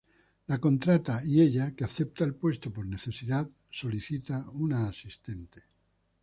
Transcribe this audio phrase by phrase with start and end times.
[0.47, 5.61] La contrata y ella, que acepta el puesto por necesidad, solicita una asistente.